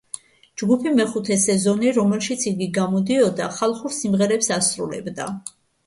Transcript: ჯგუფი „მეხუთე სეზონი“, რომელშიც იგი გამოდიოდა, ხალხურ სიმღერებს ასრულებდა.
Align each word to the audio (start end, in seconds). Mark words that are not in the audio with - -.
ჯგუფი 0.61 0.93
„მეხუთე 0.99 1.37
სეზონი“, 1.43 1.93
რომელშიც 1.99 2.47
იგი 2.55 2.71
გამოდიოდა, 2.81 3.53
ხალხურ 3.61 3.97
სიმღერებს 4.03 4.55
ასრულებდა. 4.61 5.35